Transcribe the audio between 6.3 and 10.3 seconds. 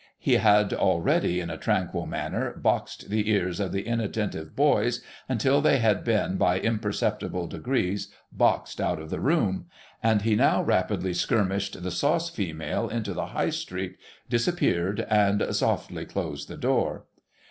by imperceptible degrees boxed out of the room; and